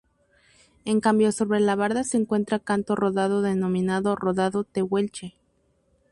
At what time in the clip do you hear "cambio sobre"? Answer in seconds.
0.99-1.59